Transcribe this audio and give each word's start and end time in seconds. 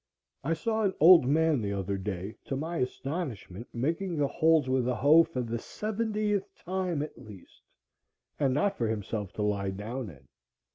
I 0.43 0.53
saw 0.53 0.81
an 0.81 0.95
old 0.99 1.27
man 1.27 1.61
the 1.61 1.73
other 1.73 1.95
day, 1.95 2.33
to 2.45 2.55
my 2.55 2.77
astonishment, 2.77 3.67
making 3.71 4.17
the 4.17 4.25
holes 4.25 4.67
with 4.67 4.87
a 4.87 4.95
hoe 4.95 5.23
for 5.25 5.41
the 5.43 5.59
seventieth 5.59 6.49
time 6.55 7.03
at 7.03 7.21
least, 7.21 7.61
and 8.39 8.51
not 8.51 8.75
for 8.79 8.87
himself 8.87 9.31
to 9.33 9.43
lie 9.43 9.69
down 9.69 10.09
in! 10.09 10.27